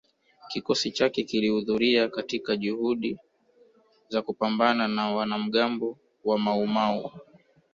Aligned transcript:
kikosi 0.49 0.91
chake 0.91 1.23
kilihudhuria 1.23 2.07
katika 2.09 2.57
juhudi 2.57 3.17
za 4.09 4.21
kupambana 4.21 4.87
na 4.87 5.11
wanamgambo 5.11 5.97
wa 6.25 6.39
Maumau 6.39 7.11